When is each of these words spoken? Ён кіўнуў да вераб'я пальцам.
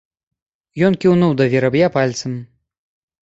Ён 0.87 0.93
кіўнуў 1.03 1.35
да 1.41 1.45
вераб'я 1.53 1.91
пальцам. 1.97 2.33